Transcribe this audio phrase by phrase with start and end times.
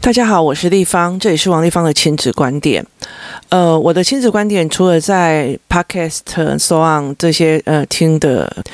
[0.00, 2.84] 大家好，我是立方，这里是王立方的亲子观点。
[3.50, 8.64] 呃，我的亲子观点除了在 Podcast、SoundOn 这些呃听的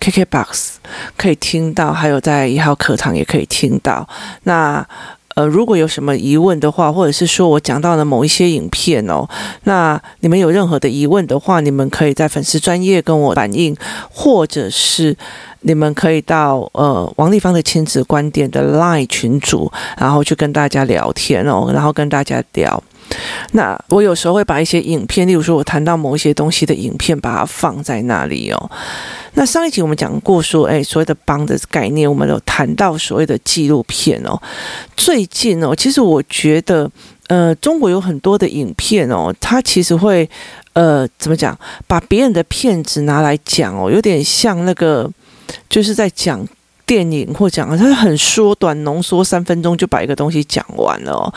[0.00, 0.76] KKBox
[1.16, 4.08] 可以听到，还有在一号课堂也可以听到。
[4.44, 4.84] 那
[5.36, 9.28] 呃，如果有什么疑问的话，或者是说我讲到了某一些影片哦，
[9.64, 13.76] 那你们有任何的疑问的话，你们可以在粉丝专业跟我反映，
[14.10, 15.16] 或者是
[15.60, 22.82] 你们可以到呃王立芳的亲子观点的 Line 群组，然后去跟大家聊天哦，然后跟大家聊。
[23.52, 28.70] 那我有时候会把一些影片，例如说我谈到某一些东西的影片，把它放在那里哦。
[29.34, 34.40] 那上一集我们讲过说，哎，所谓的帮的概念，我们有谈到所谓的纪录片哦。
[34.96, 36.90] 最近哦，其实我觉得，
[37.28, 40.28] 呃，中国有很多的影片哦，它其实会，
[40.72, 41.56] 呃，怎么讲，
[41.86, 45.08] 把别人的片子拿来讲哦，有点像那个，
[45.68, 46.44] 就是在讲
[46.84, 51.32] 电影或讲，它很缩短浓缩，三分钟就把一个东西讲完了哦。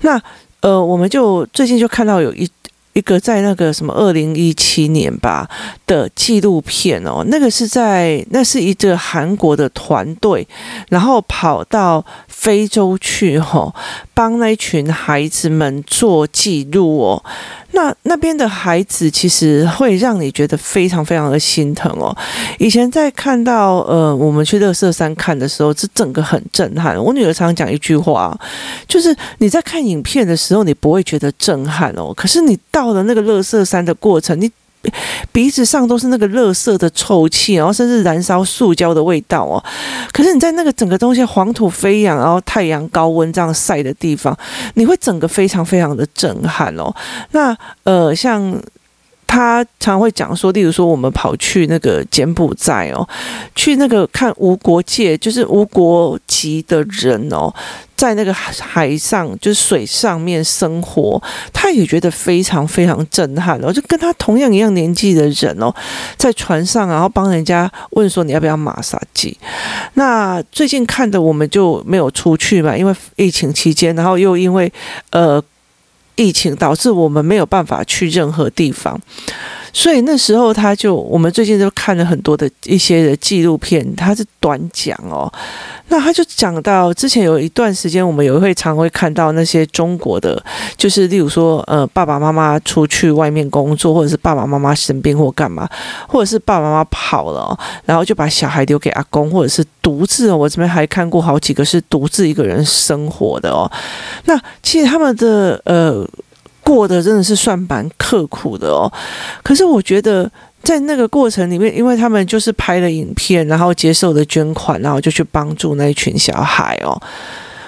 [0.00, 0.20] 那
[0.60, 2.50] 呃，我们就最近就看到有一
[2.94, 5.46] 一个在那个什么二零一七年吧
[5.86, 10.48] 的纪录片哦，那个是在那是一个韩国的团队，
[10.88, 13.74] 然后跑到非洲去吼，
[14.14, 17.22] 帮那一群孩子们做记录哦。
[17.76, 22.16] 那那边的孩子其实会让你觉得非常非常的心疼哦。
[22.58, 26.96] 以前在看到呃，我们去乐色山看的时候，这整个很震撼。
[26.96, 28.36] 我女儿常常讲一句话，
[28.88, 32.14] 就是你在看影片的时候，你不会觉得震撼哦。
[32.16, 34.50] 可是你到了那个乐色山的过程，你。
[35.32, 39.62] 鼻子上都是那个垃圾的臭气，然后甚至燃烧塑胶的味道哦。
[40.12, 44.36] 可是你在那个整个东西黄土飞扬，然后太阳高温这样晒的地方，
[44.74, 46.94] 你会整个非常非常的震撼哦。
[47.32, 48.60] 那呃，像。
[49.26, 53.06] 他常会讲说，例如说，我们跑去那个柬埔寨哦，
[53.54, 57.52] 去那个看无国界，就是无国籍的人哦，
[57.96, 61.20] 在那个海上，就是水上面生活，
[61.52, 63.72] 他也觉得非常非常震撼哦。
[63.72, 65.74] 就跟他同样一样年纪的人哦，
[66.16, 69.36] 在船上，然后帮人家问说，你要不要马杀鸡？
[69.94, 74.72] 那最近看的我们就没有出去嘛，因为疫情期间，然后又因为
[75.10, 75.42] 呃。
[76.16, 79.00] 疫情导致我们没有办法去任何地方，
[79.76, 85.30] 所以那时候他就，我们最近都看了很多的一些的纪录片，他是短讲哦。
[85.88, 90.42] 那他就讲到之前有一段时间，我们也会常会看到那些中国的，
[90.78, 95.68] 就是例如说，呃，爸爸妈妈出去外面工作，或者是爸爸妈妈生病或干嘛，
[96.08, 100.32] 或者是爸爸妈妈跑了，然后就把小孩留给阿公，或者是独自。
[100.32, 103.70] 我这边还看过好几个是独自一个人生活的哦。
[104.24, 106.02] 那其实他们的呃
[106.66, 108.92] 过得真的是算蛮刻苦的哦。
[109.42, 110.28] 可是我觉得。
[110.62, 117.00] 在那个过程里面，因为他们就是拍了影片，然后接受了捐款，然后就去帮助那一群小孩哦。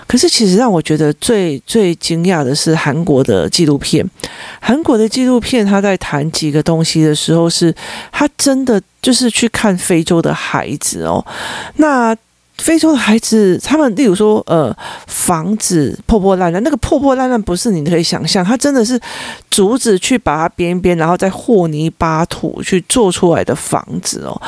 [0.08, 4.04] 可是其实让我觉得最最惊讶的是韩国的纪录片，
[4.60, 7.74] 韩国的纪录片他在谈几个东西的时候是，是
[8.10, 11.24] 他真的就是去看非洲的孩子哦，
[11.76, 12.16] 那。
[12.58, 14.76] 非洲的孩子，他们例如说，呃，
[15.06, 19.00] 房子破破烂烂，那个破破烂烂不是你可以想象，他真的是
[19.50, 24.42] 竹子去把它编一编，然后再和泥巴土去做出来的房子哦。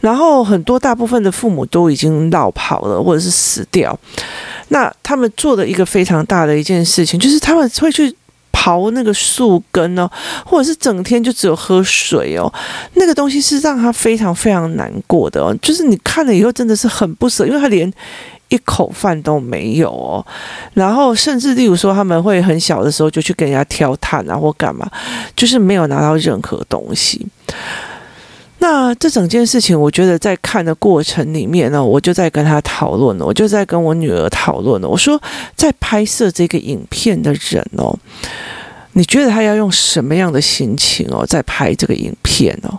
[0.00, 3.96] 然后很多大部分的父母都已经落跑了，或者是死掉。
[4.68, 8.14] 那他们做的一个非常大的一件事情，就是他们会去。
[8.52, 10.10] 刨那个树根哦，
[10.44, 12.52] 或者是整天就只有喝水哦，
[12.94, 15.56] 那个东西是让他非常非常难过的哦。
[15.62, 17.90] 就是你看了以后真的是很不舍，因为他连
[18.48, 20.24] 一口饭都没有哦。
[20.74, 24.90] 然后甚至例如说他们会很小的时候就去跟人家挑炭啊或干嘛，
[25.34, 27.26] 就是没有拿到任何东西。
[28.62, 34.86] 那这整件事情，我觉得在看的过程里面呢，我就在跟他讨论了，我就在跟我女儿讨论了。
[34.86, 35.18] 我说，
[35.56, 37.98] 在拍摄这个影片的人哦，
[38.92, 42.78] 你觉得他要用什么样的心情哦，在拍这个影片哦？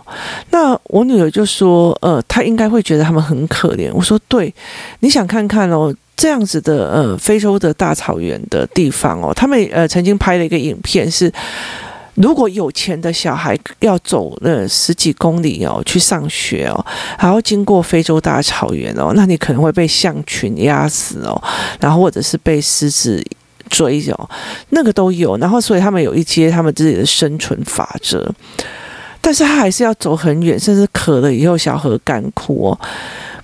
[0.50, 3.90] 那我女儿就说，呃，她应该会觉得他们很可怜。
[3.92, 4.54] 我说，对，
[5.00, 11.32] 你想看看哦，这样子的呃，非洲的大草原的地方哦，他们呃曾经拍了一个影片是。
[12.14, 16.86] 如果有钱的小孩要走了十几公里哦，去上学哦，
[17.16, 21.42] 还要经过非洲大草原哦，那你可能会被象群压死哦，
[21.80, 23.24] 然后或者是被狮子
[23.70, 24.30] 追哦，
[24.70, 25.38] 那个都有。
[25.38, 28.30] 然后所以他们有一些他们自己的生存法则，
[29.22, 32.78] 但是他还是要走很远，甚至渴了以后小河干枯哦。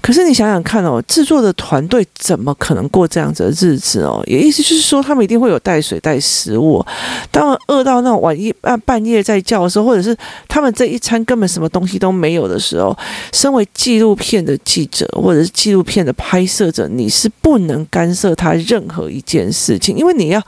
[0.09, 4.25] 可是你想想看哦，制作的团队怎么可能过这样子的日子哦？
[4.27, 6.83] 也意思就是说，他们一定会有带水带食物。
[7.31, 10.17] 当然饿到那晚一半半夜在叫的时候，或者是
[10.49, 12.97] 他们这一餐根本什么东西都没有的时候，
[13.35, 20.43] 身为纪录片的记者或者是纪录片的拍摄者，你是不能干涉他任何一件事情，因为你要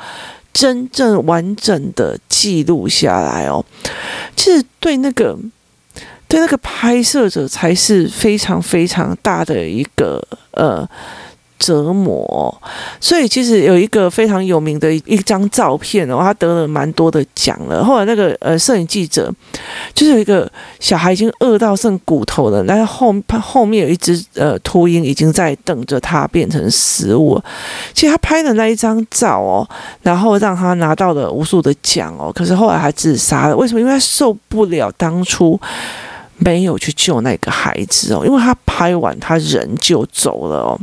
[0.54, 3.62] 真正完整的记录下来哦。
[4.34, 5.38] 其实对那个。
[6.30, 10.22] 对那个拍摄者才是非常非常大的一个
[10.52, 10.88] 呃
[11.58, 12.62] 折磨，
[13.00, 17.84] 所以其实有一个非常有名的一张照片哦，他得了蛮多的奖了。
[17.84, 19.30] 后来那个呃摄影记者
[19.92, 23.12] 就是有一个小孩已经饿到剩骨头了，但是后
[23.42, 27.38] 后面有一只呃秃鹰已经在等着他变成食物。
[27.92, 29.68] 其实他拍的那一张照哦，
[30.02, 33.56] 然后让他拿到了无数的奖哦，可是后来他自杀了。
[33.56, 33.80] 为什么？
[33.80, 35.60] 因为他受不了当初。
[36.40, 40.80] 没有去救那个孩子哦，因为他拍完他人就走了哦。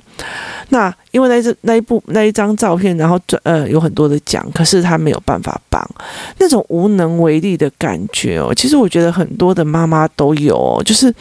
[0.69, 5.85] 那因为那这那一部那一张照片，然后呃有很多的奖，可是他没有办法帮，
[6.39, 8.53] 那种无能为力的感觉哦。
[8.55, 11.13] 其实我觉得很多的妈妈都有哦，就是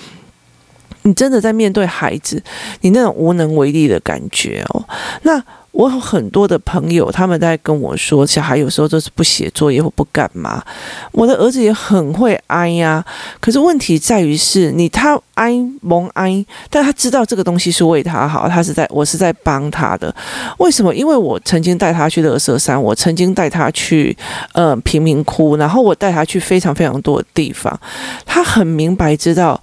[1.02, 2.42] 你真的在面对孩子，
[2.80, 4.84] 你那种无能为力的感觉哦。
[5.22, 5.42] 那。
[5.76, 10.64] 我有很多的朋友，他们在跟我说，小孩有时候就是不写作业或不干嘛。
[11.12, 13.04] 我的儿子也很会哀呀，
[13.40, 15.52] 可是问题在于是你他哀
[15.82, 20.12] 蒙哀，但他知道这个东西是为他好，他是在我是在帮他的。
[20.56, 20.94] 为什么？
[20.94, 24.16] 因为我曾经带他去垃圾山，我曾经带他去
[24.54, 27.78] 呃贫民窟，然后我带他去非常非常多的地方。
[28.24, 29.62] 他很明白知道，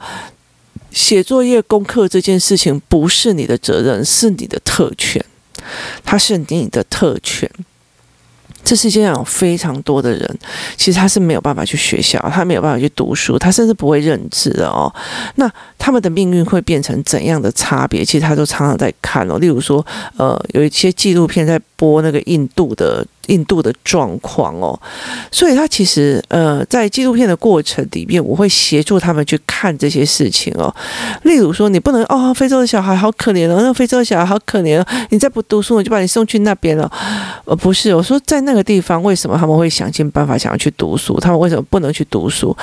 [0.92, 5.26] 写作业功课这件事情不是你的责任，是你的特权。
[6.04, 7.50] 他是你的特权，
[8.64, 10.40] 这世界上有非常多的人，
[10.78, 14.94] 其实他是没有办法去学校，他没有办法去读书，他甚至不会认字的哦。
[15.36, 18.06] 那他们的命运会变成怎样的差别？
[18.06, 19.38] 其实他都常常在看哦。
[19.40, 19.86] 例如说，
[20.18, 23.06] 呃，有一些纪录片在播那个印度的。
[23.28, 24.78] 印度的状况哦，
[25.32, 30.74] 所以他其实呃，在纪录片的过程里面，我会协助他们去看这些事情哦。
[31.24, 36.92] 例如说，你不能哦，非洲的小孩好可怜哦，那非洲的小孩好可怜哦，你再不读书，我就把你送去那边了。
[37.46, 41.18] 呃，不是，我说在那个地方，为什么他们会想尽办法想要去读书？
[41.20, 42.56] 他们为什么不能去读书？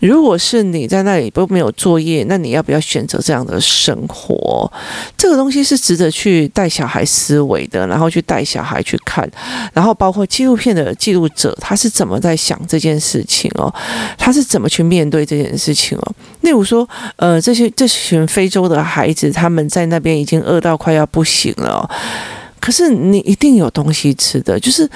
[0.00, 4.70] 如果是你在那里都没有作业，那你要不要选择这样的生活？
[5.16, 9.26] 这个东西是值得去带小孩思维的，然后去带小孩去看，
[9.72, 9.96] 然后。
[10.02, 13.72] 包括纪录片的记录者，他是怎么在想这件事情哦？
[14.18, 16.14] 他是怎么去面对这件事情哦？
[16.40, 21.88] 例如说，呃，这些这群非洲的孩子，他们在那边已经饿到快要不行了。
[22.58, 24.90] 可是你一定有东西吃的，就是，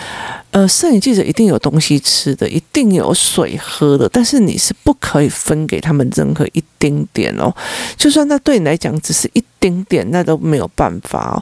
[0.56, 7.54] 呃，摄影记者一定有东西吃的，一定有水喝的，但是你是不可以分给他们任何一丁点哦，
[7.94, 11.36] 就算那对你来讲只是一丁点，那都没有办法哦。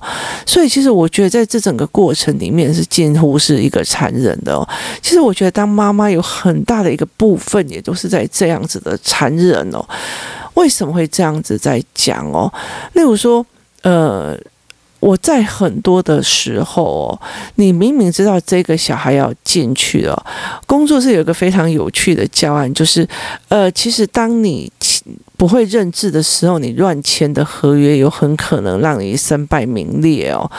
[0.44, 4.68] 所以其实我觉得在这整个过程里面是近乎是一个残忍的哦。
[5.00, 9.88] 其实我觉得当妈妈有很大的一个部分也都是在这样子的残忍哦。
[10.54, 12.52] 为什么会这样子在讲哦？
[12.94, 13.46] 例如说，
[13.82, 14.36] 呃。
[15.04, 17.20] 我在很多的时候哦，
[17.56, 20.26] 你明明知道这个小孩要进去了，
[20.66, 23.06] 工作室有一个非常有趣的教案，就是，
[23.48, 24.72] 呃，其实当你
[25.36, 30.50] 不会认字的时候，你乱签的合约有很可能让你身败名裂哦，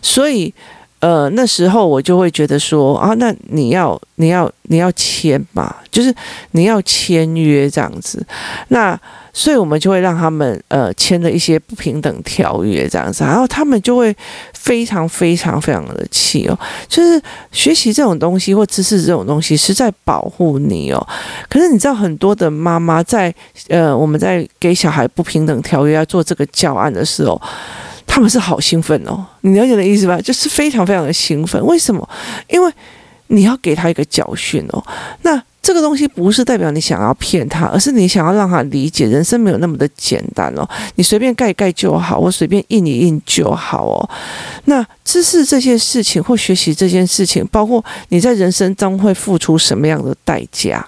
[0.00, 0.52] 所以。
[1.00, 6.14] 呃，那时候我就会觉得说啊，那你要你要你要签嘛，就是
[6.50, 8.22] 你要签约这样子。
[8.68, 9.00] 那
[9.32, 14.14] 所以我们就会让他们呃签了一些不平等条约这样子，然后他们就会
[14.52, 16.58] 非常非常非常的气哦。
[16.88, 17.20] 就是
[17.52, 21.06] 学习这种东西或知识这种东西是在保护你哦。
[21.48, 23.34] 可是你知道很多的妈妈在
[23.68, 27.40] 呃我们在给小孩不平等条约要做这个教案的时候。
[28.12, 30.20] 他们是好兴奋哦，你了解的意思吧？
[30.20, 31.64] 就是非常非常的兴奋。
[31.64, 32.06] 为什么？
[32.48, 32.68] 因为
[33.28, 34.84] 你要给他一个教训哦。
[35.22, 40.68] 那这个东西不是代表你想要骗他，而是你想要让他理解人生没有那么的简单哦。
[40.94, 44.10] 你随便盖盖就好，我随便印一印就好哦。
[44.64, 50.86] 那知识这件事情或学习这件事情，包括你在人生中会付出什么样的代价？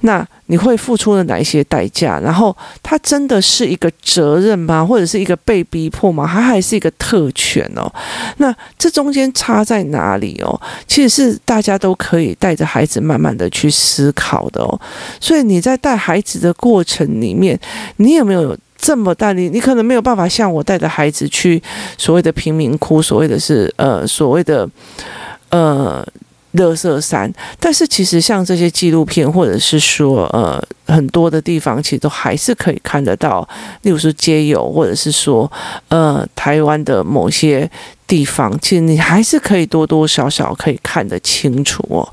[0.00, 2.18] 那你会付出了哪一些代价？
[2.20, 4.84] 然后它真的是一个责任吗？
[4.84, 6.26] 或者是一个被逼迫吗？
[6.26, 7.92] 它还是一个特权哦？
[8.38, 10.60] 那这中间差在哪里哦？
[10.86, 14.80] 其实是大家都可以带着孩子慢慢的去思考的哦。
[15.20, 17.58] 所以你在带孩子的过程里面，
[17.96, 19.48] 你有没有这么大你？
[19.48, 21.62] 你可能没有办法像我带着孩子去
[21.98, 24.68] 所谓的贫民窟，所谓的是呃所谓的
[25.50, 26.06] 呃。
[26.52, 33.48] 乐色山，但是其实像这些纪录片，或者是说呃很多的地方，其实都还是可以看得到。
[33.82, 35.50] 例如说街友，或者是说
[35.88, 37.70] 呃台湾的某些
[38.06, 42.06] 地方，其实你还是可以多多少少可以看得清楚哦。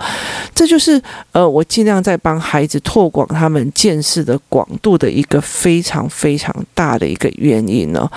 [0.53, 1.01] 这就是
[1.31, 8.07] 呃我尽量在帮孩子拓广他们见识的广度的一个非常非常大的一个原因呢。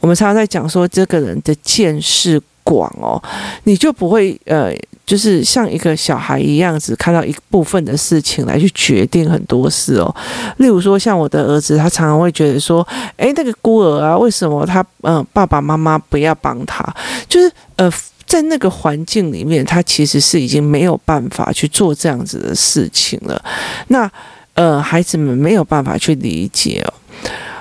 [0.00, 3.22] 我们常常在讲说这个人的见识广哦，
[3.64, 4.74] 你就不会呃。
[5.04, 10.14] 就是像一个小孩一样，只看到一部分的事情来去决定很多事哦。
[10.58, 12.86] 例如说，像我的儿子，他常常会觉得说
[13.18, 16.82] ：“诶，那个孤儿啊，为什么他嗯、爸爸妈妈不要帮他？”
[17.28, 17.92] 就是呃，
[18.24, 23.44] 在那个环境里面，他其实是已经没有办法去做这样子的事情了。
[23.88, 24.10] 那
[24.54, 26.94] 呃，孩子们没有办法去理解哦。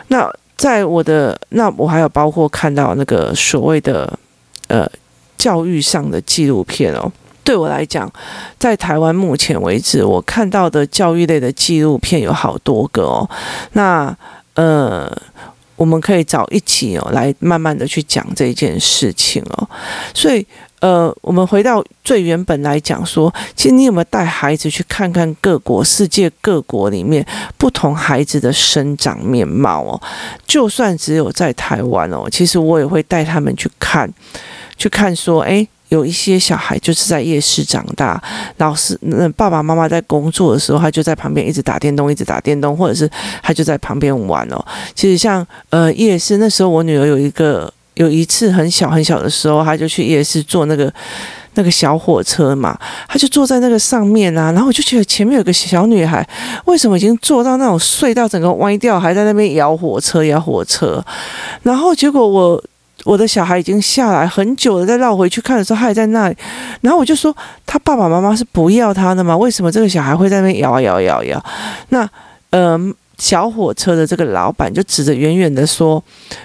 [0.10, 4.18] 那在我的那我还有包括看到那个所谓的
[4.68, 4.88] 呃
[5.38, 7.12] 教育上的纪录片哦。
[7.52, 8.10] 对我来讲，
[8.58, 13.30] 在台湾目前为止，我看到的教育类的纪录片有好多个哦。
[13.74, 14.16] 那
[14.54, 15.12] 呃，
[15.76, 19.70] 我们可以找一起哦，来慢慢的去讲这件事情哦。
[20.14, 20.48] 所以
[20.80, 27.26] 呃，我们回到最原本来讲说，其实你有没有带孩子去看看各国、世界各国里面
[27.58, 30.02] 不同孩子的生长面貌哦？
[30.48, 34.10] 就算只有在台湾哦，其实我也会带他们去看，
[34.78, 35.68] 去看说，诶。
[35.92, 38.22] 有一些小孩就是在夜市长大，
[38.58, 43.10] 老师那爸爸妈妈在工作的时候，他就在旁边一直打电动，一直打电动，或者是
[43.44, 44.66] 他就在旁边玩哦。
[44.96, 50.92] 其实像呃夜市那时候，我女儿有一个有一次很小很小的时候，她就去夜市坐那个
[51.56, 52.80] 那个小火车嘛，
[53.10, 56.26] 她就坐在那个上面啊，然后我就觉得前面有个小女孩，
[56.64, 61.04] 为什么已经坐到那种隧道整个歪掉，还在那边摇火车摇火车，
[61.64, 62.64] 然后结果我。
[63.04, 66.36] 我的小孩已经下来很久了，再绕回去看的时候，他还在那里。
[66.82, 69.36] 然后我就说，他爸爸妈妈是不要他的吗？
[69.36, 71.46] 为什么这个小孩会在那边摇啊摇摇摇？
[71.90, 72.04] 那，
[72.52, 76.04] 嗯、呃，小火车的这个老板就指着远远的说：“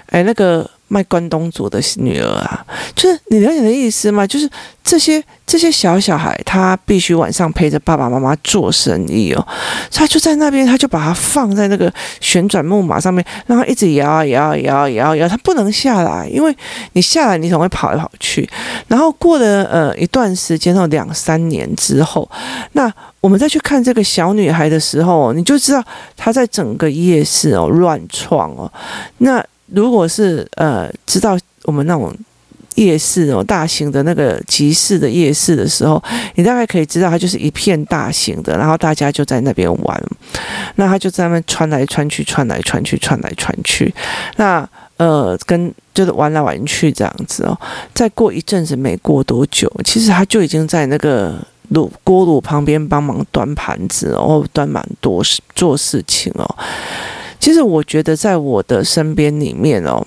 [0.09, 2.65] 哎，那个。”卖关东煮的女儿啊，
[2.95, 4.25] 就是你了解的意思吗？
[4.25, 4.49] 就是
[4.83, 9.47] 这些这些小小孩，他必须晚上陪着爸爸妈妈做生意哦。
[9.91, 16.55] 他就在那边，他就把它放在那个旋转木马上面，然后一直摇啊摇啊摇啊摇啊摇，他不能下来，因为
[16.93, 18.49] 你下来你总会跑来跑去。
[18.87, 22.29] 然后过了呃一段时间到，两三年之后，
[22.71, 22.89] 那
[23.19, 25.83] 我们再去看这个小女孩的时候，你就知道
[26.15, 28.71] 她在整个夜市哦乱闯哦，
[29.17, 29.43] 那。
[29.67, 32.13] 如果是呃知道我们那种
[32.75, 36.01] 夜市哦，大型的那个集市的夜市的时候，
[36.35, 40.03] 你大概可以知道它就是一片大型的，然后大家就在那边玩，
[40.75, 43.91] 那他就在那边穿来穿去，穿来穿去，穿来穿去，
[44.35, 47.59] 那呃跟就是玩来玩去这样子哦。
[47.95, 51.35] 再过一阵子，没过多久，其实他就已经在那个
[51.69, 56.55] 炉锅炉旁边帮忙端盘子哦，端蛮多事做事情哦。
[57.47, 60.05] 其实我觉得，在我的身边里面哦，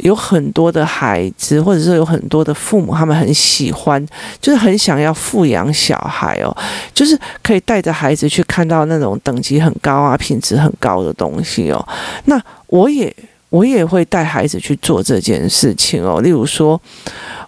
[0.00, 4.06] 有很多的孩子，或者是有很多的父母，他们很喜欢，
[4.38, 6.54] 就是很想要富养小孩哦，
[6.92, 11.88] 就是可以带着孩子去看到那种等级很高啊、品质很高的东西哦。
[12.26, 13.10] 那我也
[13.48, 16.20] 我也会带孩子去做这件事情哦。
[16.20, 16.78] 例如说，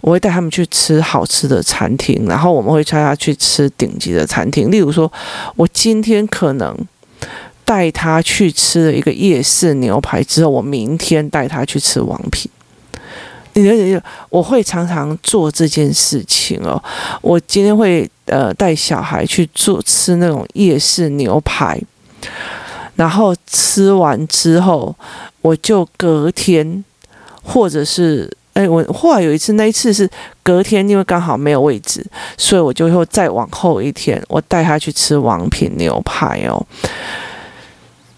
[0.00, 4.70] 我会带他们去吃好吃的餐厅，然后我们会带他去吃顶级的餐厅。
[4.70, 5.12] 例如说，
[5.56, 6.74] 我今天可能。
[7.70, 12.50] 带他去吃了一个夜市牛排之后，我明天带他去吃王品。
[13.52, 14.02] 你了解？
[14.28, 16.82] 我会常常做这件事情哦。
[17.22, 21.80] 我今天会呃带小孩去做吃那种夜市牛排，
[22.96, 24.92] 然后吃完之后，
[25.40, 26.84] 我就隔天
[27.40, 30.10] 或者是哎，我后来有一次，那一次是
[30.42, 32.04] 隔天，因为刚好没有位置，
[32.36, 36.66] 所以我就会再往后一天，我带他去吃王品牛排哦。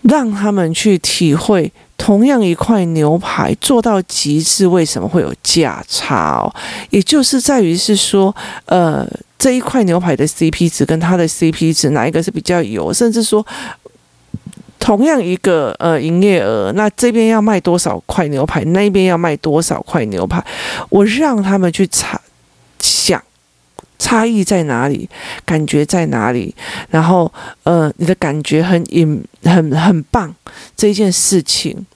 [0.02, 6.52] 让他们去体会同样一块牛排做到极致，为什么会有价差哦？
[6.90, 9.06] 也就是在于是说，呃，
[9.38, 12.92] 这一块牛排的 CP 值跟它的 CP 值哪一个是比较有？
[12.92, 13.46] 甚至说，
[14.80, 20.44] 同样一个呃营业额，那这边要卖多少块牛排，那边要卖多少块牛排？
[20.88, 22.20] 我让他们去查
[22.80, 23.22] 想。
[24.02, 25.08] 差异在哪里？
[25.46, 26.52] 感觉在哪里？
[26.90, 27.32] 然后，
[27.62, 30.34] 呃，你的感觉很隐，很很棒
[30.76, 31.86] 这一件事情，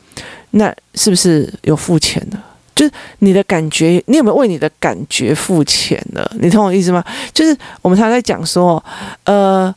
[0.52, 2.38] 那是不是有付钱的？
[2.76, 6.30] 就是你的感觉，你有没有为你的感觉付钱的？
[6.38, 7.02] 你懂我意思吗？
[7.34, 8.82] 就是我们常常在讲说，
[9.24, 9.74] 呃，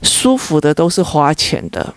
[0.00, 1.94] 舒服的都是花钱的，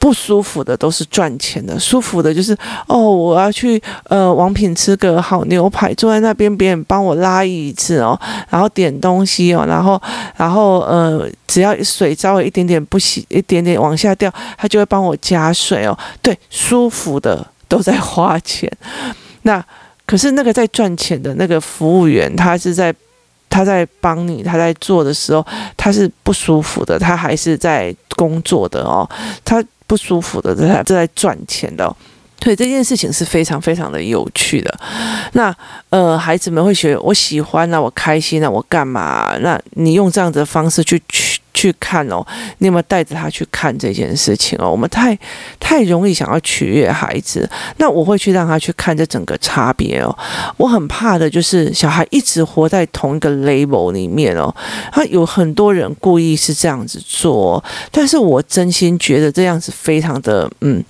[0.00, 2.56] 不舒服的都是赚钱的，舒服的就是
[2.88, 10.00] 哦，我要去呃王品吃个好牛排，坐在那边别人帮我拉椅子哦，然后点东西哦，然后
[10.36, 15.96] 然后呃只要水稍微一点点不洗，一点点往下掉，他就会帮我加水哦。
[16.22, 18.72] 对，舒服的都在花钱，
[19.42, 19.62] 那
[20.06, 22.94] 可是那个在赚钱的那个服务员，他是在。
[23.52, 25.44] 他在帮你，他在做的时候，
[25.76, 29.04] 他是不舒服的，他还是在工作的哦，
[29.44, 31.92] 他不舒服的，他正在赚钱的。
[32.38, 34.72] 对，这件事情是非常非常的有趣的。
[35.32, 35.52] 那
[35.88, 39.36] 呃，孩子们会学，我喜欢啊，我开心啊，我干嘛？
[39.40, 41.39] 那你用这样子的方式去去。
[41.60, 42.26] 去看哦，
[42.58, 44.70] 你有没有带着他去看这件事情哦？
[44.70, 45.18] 我们太
[45.58, 50.16] 太容易想要取悦孩子，那我会去让他去看这整个差别哦。
[50.56, 54.54] 我很怕的就是小孩一直活在同一个 label 里面哦。
[54.90, 60.82] 他有很多人故意是这样子做，但是我真心觉得这样子非常的嗯。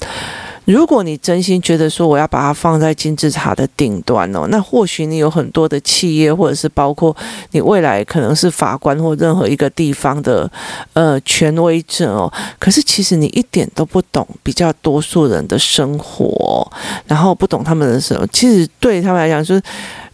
[0.67, 7.17] 如果你真心觉得说我要把它放在金字塔的顶端哦，那或许你有很多的企业，或者是包括
[7.51, 10.51] 你未来可能是法官或任何一个地方的
[10.93, 12.33] 呃权威者哦。
[12.59, 16.71] 可是其实你一点都不懂比较多数人的生活，
[17.07, 19.63] 然后不懂他们的时候，其实对他们来讲就是。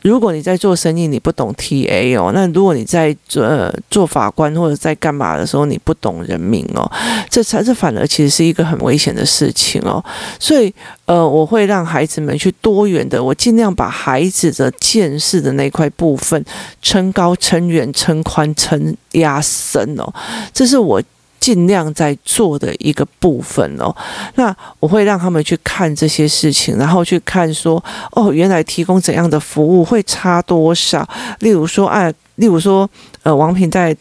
[0.06, 6.90] 如果你在做生意，你不懂 TA 哦，那如果你在做呃做法官或者在干嘛的时候，你不懂人民哦，
[7.28, 10.02] 这才这反而其实是一个很危险的事情哦。
[10.38, 10.72] 所以
[11.06, 16.44] 呃，我会让孩子们去多元的，我尽量把孩子的见识的那块部分
[16.80, 20.12] 撑高、撑远、撑宽、撑压深哦，
[20.54, 21.02] 这是我。
[21.46, 23.94] 尽量在做的一个部分哦，
[24.34, 31.08] 那我会让他们去看这些事情，然后去看说，哦，原来提供怎样的服务会差多少？
[31.38, 32.12] 例如说，啊。
[32.36, 32.88] 例如说，
[33.22, 33.96] 呃，王品在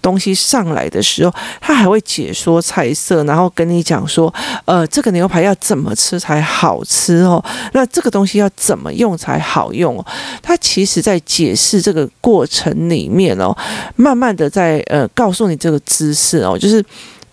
[0.00, 4.32] 东西上来的时候，他还会解说菜色，然后跟你讲说，
[4.64, 7.42] 呃，这个牛排要怎么吃才好吃哦？
[7.72, 10.06] 那这个东西要怎么用才好用哦？
[10.42, 13.56] 他其实在解释这个过程里面哦，
[13.96, 16.84] 慢慢的在呃告诉你这个知识哦，就是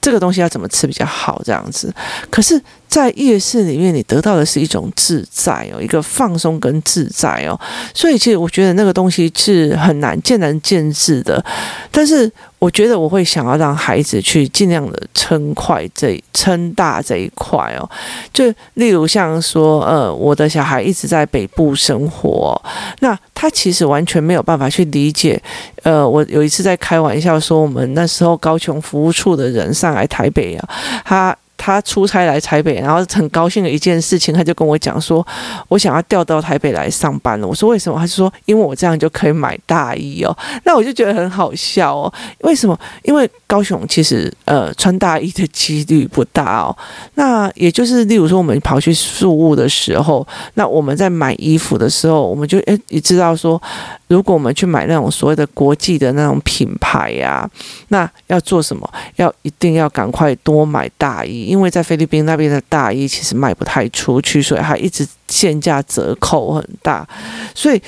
[0.01, 1.93] 这个东西要怎么吃比较好这样子。
[2.29, 2.61] 可是。
[2.87, 7.59] 在夜市里面，你得到的是一种自在哦，一个放松跟自在哦，
[7.93, 11.43] 所以其实我觉得那个东西是很难见仁见智的，
[11.91, 17.89] 但是我觉得我会想要让孩子去尽量的撑快这撑大这一块哦，
[18.31, 22.59] 就例如像说，呃，我的小孩一直在北部生活，
[22.99, 25.41] 那他其实完全没有办法去理解，
[25.83, 30.69] 呃，我有一次在开玩笑说，我们那时候高雄服务处的人上来台北啊，
[31.03, 31.35] 他。
[31.65, 35.25] 他出差来台北，然后很高兴的一件事情，他就跟我讲说
[35.67, 40.37] ：“我想要调到台北来上班了。”我说：“为什么？”他就说：“因为我这样就可以买大衣哦。
[40.63, 42.13] ”那我就觉得很好笑哦。
[42.41, 42.79] 为什么？
[43.01, 46.77] 因为高雄其实呃穿大衣的几率不大哦。
[47.15, 53.59] 那也就是例如说，我们跑去宿务的时候，那我们在买衣服的时候，我们就诶也知道说，
[54.07, 57.49] 如果我们去买那种所谓的国际的那种品牌呀，
[57.87, 58.87] 那要做什么？
[59.15, 61.54] 要一定要赶快多买大衣。
[61.55, 67.07] 因为在菲律宾那边的大衣其实卖不太出去，所以它一直限价折扣很大，
[67.55, 67.81] 所以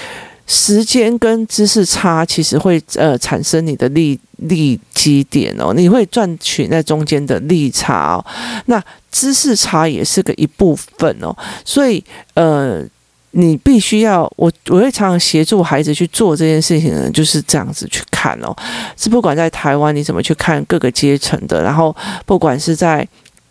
[0.46, 8.26] 时间跟知识差其实会呃产生你的利利基点哦，你会赚取那中间的利差哦，
[8.68, 12.02] 那知识差也是个一部分哦，所以
[12.36, 12.82] 呃
[13.32, 18.56] 你必须要我我会常常协助孩子去做这件事情呢，就是这样子去看哦，
[18.96, 21.94] 是不管在台湾你怎么去看各个阶层的，然后
[22.26, 23.06] 不管是在。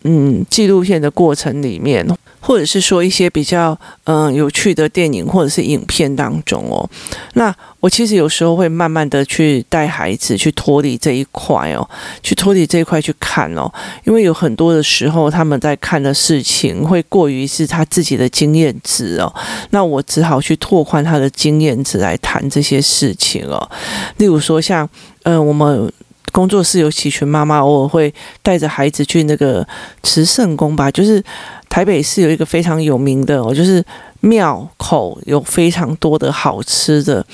[0.09, 2.07] 嗯，纪录片的过程里面，
[2.39, 6.89] 或者是说一些比较嗯有趣的电影或者是影片当中哦，
[7.33, 11.85] 那我其实有时候会慢慢的去带孩子去脱离这一块哦，
[12.23, 13.69] 去脱离这一块去看哦，
[14.05, 19.27] 因为有很多的时候他们在看的事情会过于是他自己的经验值哦，
[19.71, 23.69] 那我只好去拓宽他的经验值来谈这些事情哦，
[24.15, 24.89] 例如说像
[25.23, 25.91] 嗯我们。
[26.37, 29.67] 工作室有几群妈妈，偶尔会带着孩子去那个
[30.03, 31.23] 慈圣宫吧，就是
[31.67, 33.83] 台北市有一个非常有名的哦，就是
[34.19, 37.25] 庙口有非常多的好吃的。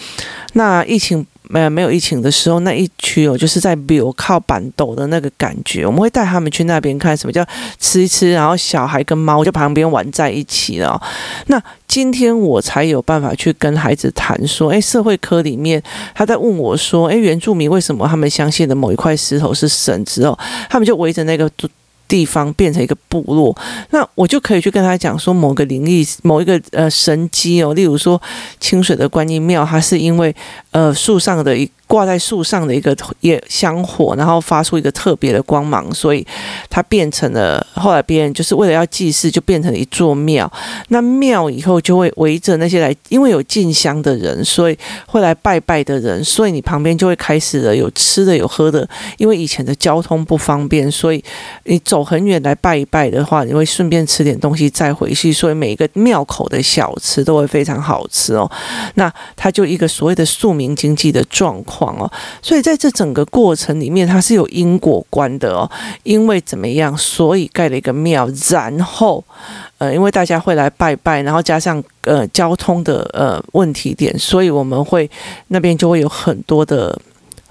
[0.53, 1.27] 那疫情。
[1.49, 7.45] 没有没有疫情的时候，那一区哦，就是在比如靠板斗的那个感觉，我们会带他们去那边看什么叫
[7.79, 11.01] 吃一吃，然后小孩跟猫就旁边玩在一起了。
[11.47, 15.81] 那今天我才有办法去跟孩子谈说，哎，社会科里面
[16.15, 20.37] 他在问我说，哎，原住民为什么他们相信的某一块石头是神之后，
[20.69, 21.49] 他们就围着那个。
[22.07, 23.55] 地方变成一个部落，
[23.91, 28.21] 那我就可以去跟他讲说，某个灵异、某一个呃神机哦，例如说
[28.59, 30.35] 清水的观音庙，它是因为
[30.71, 31.69] 呃树上的一。
[31.93, 36.25] 挂在树上的一个也香火，然后发出一个特别的光芒，所以
[36.67, 40.51] 它变成了后来别人就是为了要祭祀，就变成了一座庙。
[40.87, 48.89] 那庙以后就会围着那些来，因为有进香的人，所以会来拜拜的人，所以你旁边就会开始了有吃的有喝的。
[49.17, 51.23] 因为以前的交通不方便，所以
[51.65, 58.49] 你走很远来拜一拜的话，你会顺便吃点东西再回去，所以每一个庙口的小吃都会非常好吃哦。
[58.95, 61.82] 那它就一个所谓的庶民经济的状况。
[61.97, 65.69] 哦，所以在这整个过程里面，它是有因果观的哦。
[66.03, 69.23] 因为怎么样，所以盖了一个庙，然后，
[69.77, 75.09] 呃，因为大家会来拜拜，然后加上呃交通的呃问题点，所以我们会
[75.47, 76.99] 那边就会有很多的。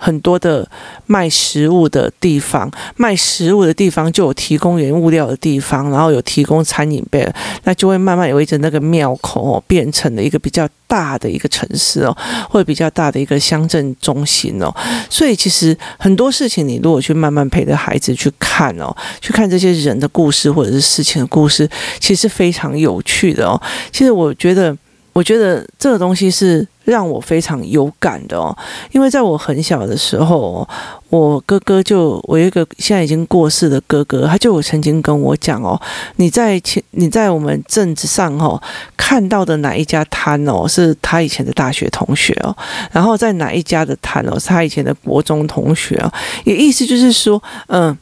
[0.02, 0.68] 很多的
[1.06, 7.24] 卖食物的地方，卖食物的地方就有提供原物料的地方，然后有提供餐饮备，
[7.62, 12.16] 那就会慢慢围着那个庙口哦，变成了一个比较大的一个城市哦，
[12.50, 14.74] 或者比较大的一个乡镇中心哦。
[15.08, 23.62] 所以其实很多事情，你如果去慢慢陪着孩子去看哦，去看这些人的故事或者是事情的故事，其实非常有趣的哦。
[23.92, 24.76] 其实我觉得。
[25.12, 28.56] 我觉得这个东西是让我非常有感的哦，
[28.92, 30.66] 因为在我很小的时候，
[31.10, 35.78] 我哥哥就我一个现在已经过世的哥哥，他就有曾经跟我讲哦，
[36.16, 38.60] 你在前你在我们镇子上哦
[38.96, 42.56] 看到的哪一家摊哦，是他以前的大学同学哦，
[42.90, 46.10] 然后在哪一家的摊哦，是他以前的国中同学哦，
[46.44, 47.96] 也意思就是说，嗯。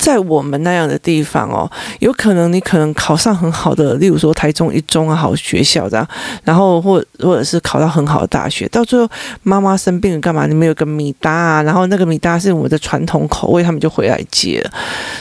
[0.00, 6.08] 在我们那样的地方哦，有可能你可能考上很好的，例如说台中一中啊好学校这样，
[6.42, 9.06] 然后或或者是考到很好的大学，到最后
[9.42, 10.46] 妈妈生病了干嘛？
[10.46, 14.70] 你们有个米搭啊，然后那个米搭是我们的传统口味，他们就回来接了。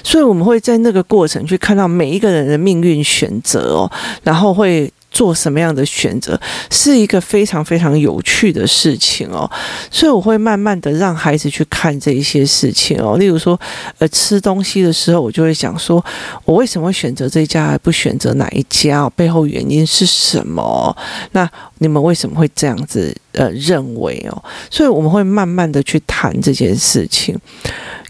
[0.02, 3.92] 所以我们会在那个过程去看到每一个人的命运选择哦，
[4.24, 4.90] 然后会。
[5.12, 9.50] 做什么样的选择是一个非常非常有趣的事情哦，
[9.90, 13.18] 所以我会慢慢的让孩子去看这一些事情哦。
[13.18, 13.60] 例如说，
[13.98, 16.04] 呃，吃东西的时候，我就会想说，
[16.46, 19.10] 我为什么会选择这家，而不选择哪一家？
[19.12, 20.96] 背后原因是什么？
[21.32, 24.44] 那你们为什么会这样子呃认为哦？
[24.70, 27.38] 所以我们会慢慢的去谈这件事情。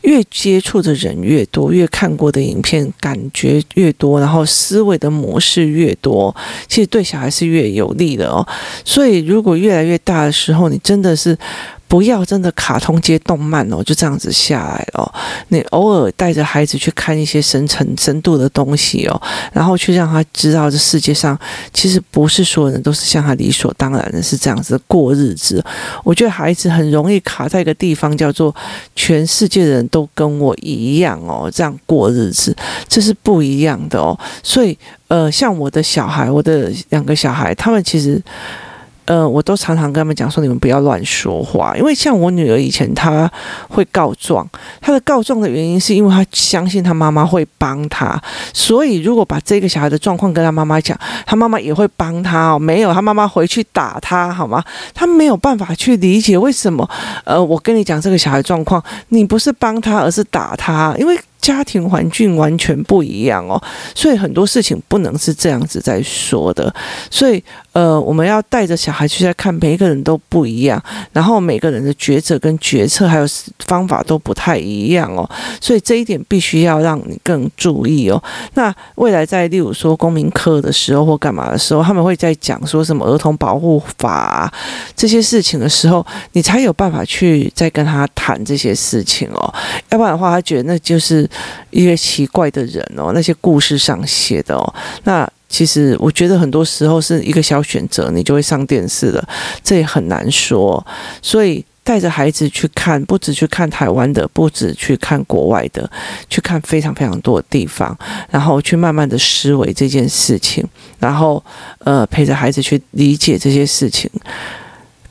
[0.02, 6.36] 越接触的人越多，越看过的影片感觉越多，然后思维的模式越多，
[6.68, 8.46] 其实对小孩是越有利的哦。
[8.84, 11.38] 所以，如果越来越大的时候，你真的是。
[11.90, 15.12] 不要真的卡通接动漫哦，就这样子下来哦。
[15.48, 19.22] 你偶尔带着孩子去看一些深层深度的东西哦，
[19.52, 21.38] 然后去让他知道这世界上
[21.74, 25.66] 其实不是所有人都是像他理所当然的是这样子过日子。
[26.04, 28.56] 我觉得孩子很容易卡在一个地方，叫做
[28.96, 32.56] 全世界的人都跟我一样哦，这样过日子，
[32.88, 34.16] 这是不一样的哦。
[34.44, 38.22] 所以呃，像我的小孩，我的两个小孩，他们其实。
[39.10, 43.28] 呃，我都常常跟他们讲说，你们不要乱说话，因为像我女儿以前，她
[43.68, 44.48] 会告状，
[44.80, 48.22] 她的告状的原因是因为她相信她妈妈会帮她，
[48.54, 50.96] 所以如果把这个小孩的状况跟她妈妈讲，
[51.26, 52.60] 她妈妈也会帮她哦。
[52.60, 54.64] 没有，她妈妈回去打她，好吗？
[54.94, 56.88] 她没有办法去理解为什么，
[57.24, 61.20] 呃，我跟你讲这个小孩状况，你不是帮他，而是打他，因为。
[61.42, 63.62] 家庭环境完全不一样哦，
[63.96, 66.74] 所以很多事情不能是这样子在说的。
[67.10, 70.82] 所以，呃，我们要带着小孩去在看，每一个人都不一样，
[71.14, 73.26] 然后每个人的抉择跟决策还有
[73.60, 75.28] 方法都不太一样哦。
[75.62, 78.22] 所以这一点必须要让你更注意哦。
[78.56, 84.54] 那未来在例如说公民课的时候或干嘛的时候，他们会在讲说什么儿童保护法
[84.94, 89.54] 这些事情的时候，你才有办法去再跟他谈这些事情哦。
[89.90, 91.29] 要不然的话，他觉得那就是。
[91.70, 99.30] 一些奇怪的人哦，那些故事上写的哦，那其实我觉得很多时候是一个小选择，你就会上电视了，
[99.64, 100.86] 这也很难说。
[101.22, 105.90] 所以带着孩子去看，不止去看台湾的，不止去看国外的，
[106.30, 107.98] 去看非常非常多的地方，
[108.30, 110.64] 然后去慢慢的思维这件事情，
[111.00, 111.44] 然后
[111.80, 114.08] 呃陪着孩子去理解这些事情，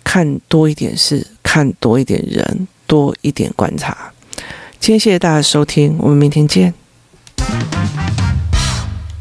[0.04, 4.12] 看多一点事，看多一点人，多一点观察。
[4.80, 6.72] 今天谢谢大家收听，我们明天见。